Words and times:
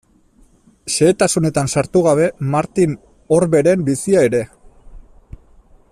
Xehetasunetan 0.93 1.69
sartu 1.75 2.03
gabe 2.07 2.31
Martin 2.55 2.97
Orberen 3.39 3.87
bizia 3.93 4.25
ere. 4.31 4.43